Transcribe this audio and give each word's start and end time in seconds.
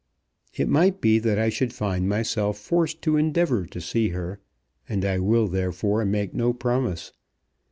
"It 0.55 0.67
might 0.67 0.99
be 0.99 1.19
that 1.19 1.37
I 1.37 1.49
should 1.49 1.71
find 1.73 2.09
myself 2.09 2.57
forced 2.57 3.03
to 3.03 3.17
endeavour 3.17 3.67
to 3.67 3.79
see 3.79 4.07
her, 4.09 4.39
and 4.89 5.05
I 5.05 5.19
will 5.19 5.47
therefore 5.47 6.03
make 6.05 6.33
no 6.33 6.53
promise. 6.53 7.11